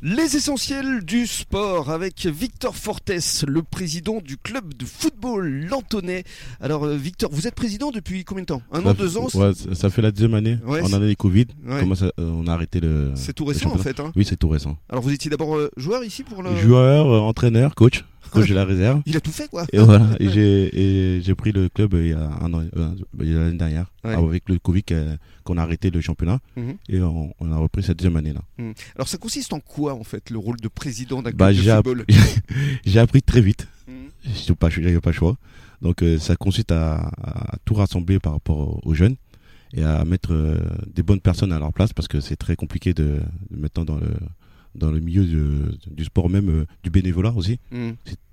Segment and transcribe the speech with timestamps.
[0.00, 3.10] Les essentiels du sport avec Victor Fortes,
[3.48, 6.22] le président du club de football Lantonnais.
[6.60, 8.62] Alors euh, Victor, vous êtes président depuis combien de temps?
[8.70, 10.56] Un Ça an, deux ans ouais, ça- fait la deuxième année.
[10.64, 11.46] Ouais, en année Covid.
[11.66, 11.80] Ouais.
[11.80, 13.10] Comment ça- euh, on a arrêté le.
[13.16, 13.98] C'est tout récent en fait.
[13.98, 14.12] hein.
[14.14, 14.76] Oui, c'est tout récent.
[14.88, 16.54] Alors vous étiez d'abord euh, joueur ici pour le...
[16.58, 19.02] Joueur, euh, entraîneur, coach, coach de la réserve.
[19.06, 20.06] Il a tout fait quoi Et voilà.
[20.20, 22.90] Et j'ai et j'ai pris le club euh, il y a un an, euh,
[23.20, 24.14] il y a l'année dernière, Ouais.
[24.14, 24.84] avec le Covid
[25.44, 26.74] qu'on a arrêté le championnat Mhm.
[26.88, 28.42] et on, on a repris cette deuxième année là.
[28.58, 28.72] Hmm.
[28.96, 31.58] Alors ça consiste en quoi en fait le rôle de président d'un club Bah, de
[31.58, 32.04] j'ai football
[32.86, 33.66] J'ai appris très vite.
[33.86, 34.08] Hmm.
[34.24, 35.36] Je pas, j'avais pas le choix.
[35.82, 39.16] Donc euh, ça consiste à, à tout rassembler par rapport aux jeunes
[39.74, 40.58] et à mettre euh,
[40.94, 43.96] des bonnes personnes à leur place parce que c'est très compliqué de, de maintenant dans
[43.96, 44.08] le
[44.78, 45.44] dans le milieu du,
[45.94, 47.58] du sport même euh, du bénévolat aussi.
[47.70, 47.90] Hmm.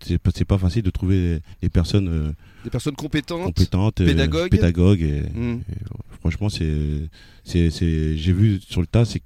[0.00, 2.30] C'est pas, facile de trouver des personnes euh,
[2.62, 3.42] Des personnes compétentes.
[3.42, 4.50] compétentes, euh, pédagogues.
[4.50, 5.58] pédagogues et, Hmm.
[5.70, 5.74] et,
[6.20, 7.08] franchement c'est
[7.44, 9.22] j'ai vu sur le tas c'est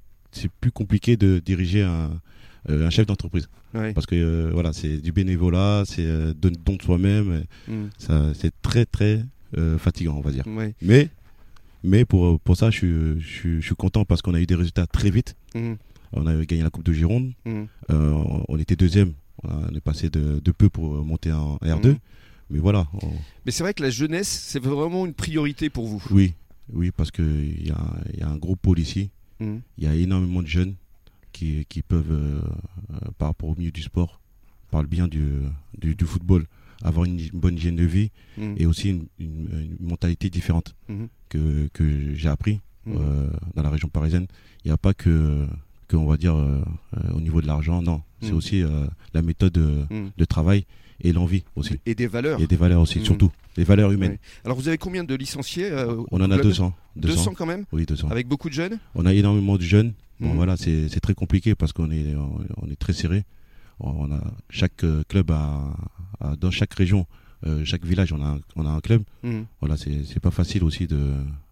[0.61, 2.11] plus compliqué de diriger un
[2.71, 3.93] euh, un chef d'entreprise Ouais.
[3.95, 7.89] parce que euh, voilà c'est du bénévolat c'est euh, don, de soi-même Hmm.
[8.35, 9.25] c'est très très
[9.79, 10.75] fatigant on va dire Ouais.
[10.81, 11.11] mais
[11.85, 15.37] mais pour pour ça je suis content parce qu'on a eu des résultats très vite
[15.55, 15.75] Hmm.
[16.13, 17.65] On a gagné la coupe de Gironde Hmm.
[17.91, 18.13] euh,
[18.49, 19.13] on, était deuxième
[19.45, 21.99] on est passé de, de peu pour monter en R2 Mhm.
[22.51, 23.11] mais voilà on-
[23.45, 26.03] Mais c'est vrai que la jeunesse, c'est vraiment une priorité pour vous.
[26.11, 26.35] oui
[26.73, 27.81] oui parce que il y a
[28.13, 29.59] il y a un gros pôle ici Hmm.
[29.79, 30.75] il y a énormément de jeunes
[31.33, 32.41] qui, qui peuvent, euh,
[32.93, 34.21] euh, par rapport au milieu du sport,
[34.71, 35.25] par le bien du,
[35.79, 36.45] du, du football,
[36.85, 38.11] avoir une, une bonne hygiène de vie
[38.59, 39.49] et aussi une, une-
[39.81, 41.09] une mentalité différente Mhm.
[41.31, 42.93] que, que j'ai appris Hmm.
[42.99, 44.27] euh, dans la région parisienne.
[44.65, 45.47] Il n'y a pas que,
[45.93, 46.61] que, on va dire, euh,
[46.97, 48.01] euh, au niveau de l'argent, non.
[48.23, 48.37] C'est Mhm.
[48.37, 50.09] aussi euh, la méthode de, Hmm.
[50.17, 50.65] de travail
[51.03, 51.79] et l'envie aussi.
[51.87, 52.41] Et des valeurs.
[52.41, 53.05] Et des valeurs aussi, Mhm.
[53.05, 53.31] surtout.
[53.59, 54.13] Les valeurs humaines.
[54.13, 54.21] Ouais.
[54.45, 56.73] Alors vous avez combien de licenciés euh, On en a club 200.
[56.97, 58.09] 200 quand même Oui, 200.
[58.09, 59.93] Avec beaucoup de jeunes On a énormément de jeunes.
[60.21, 63.25] Bon, voilà, c'est très compliqué parce qu'on est, on, est très serré.
[63.81, 64.21] On a,
[64.51, 65.75] chaque club a,
[66.21, 67.07] a- dans chaque région,
[67.47, 69.03] euh, chaque village, on a, un- on a un club.
[69.61, 71.01] Voilà, c'est pas facile aussi de,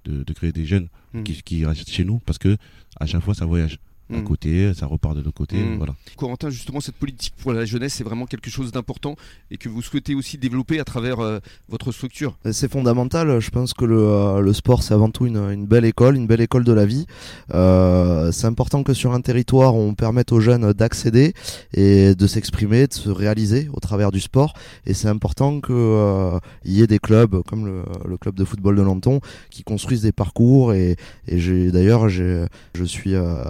[0.04, 0.88] de, de créer des jeunes
[1.24, 2.56] qui, qui restent chez nous parce que
[3.00, 3.78] à chaque fois ça voyage.
[4.10, 4.24] D'un Hmm.
[4.24, 5.56] côté, ça repart de l'autre côté.
[5.56, 5.76] Mhm.
[5.78, 5.94] Voilà.
[6.16, 9.14] Corentin, justement, cette politique pour la jeunesse, c'est vraiment quelque chose d'important
[9.50, 11.38] et que vous souhaitez aussi développer à travers euh,
[11.68, 12.36] votre structure.
[12.50, 13.38] C'est fondamental.
[13.40, 16.26] Je pense que le, euh, le sport, c'est avant tout une, une belle école, une
[16.26, 17.06] belle école de la vie.
[17.54, 21.34] Euh, c'est important que sur un territoire, on permette aux jeunes d'accéder
[21.74, 24.54] et de s'exprimer, de se réaliser au travers du sport.
[24.86, 28.82] Et c'est important qu'il y ait des clubs comme le, le club de football de
[28.82, 29.20] Lanton
[29.50, 30.72] qui construisent des parcours.
[30.74, 30.96] Et,
[31.28, 33.44] et j'ai d'ailleurs, j'ai- je suis euh,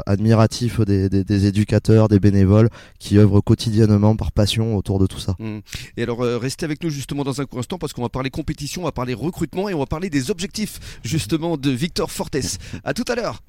[0.85, 2.69] des, des, éducateurs, des bénévoles
[2.99, 5.35] qui œuvrent quotidiennement par passion autour de tout ça.
[5.39, 5.61] Hmm.
[5.97, 8.31] Et alors, euh, restez avec nous justement dans un court instant parce qu'on va parler
[8.31, 12.31] compétition, on va parler recrutement et on va parler des objectifs justement de Victor Fortes.
[12.85, 13.43] À tout à l'heure.